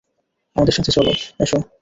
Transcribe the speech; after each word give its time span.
আমাদের 0.55 0.73
সাথে 0.73 0.89
এসো, 0.89 0.95
চলো। 0.97 1.11